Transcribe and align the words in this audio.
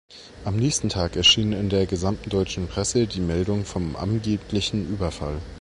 Am 0.45 0.55
nächsten 0.55 0.89
Tag 0.89 1.15
erschien 1.15 1.53
in 1.53 1.69
der 1.69 1.85
gesamten 1.85 2.31
deutschen 2.31 2.67
Presse 2.67 3.05
die 3.05 3.19
Meldung 3.19 3.65
vom 3.65 3.95
angeblichen 3.95 4.89
Überfall. 4.91 5.39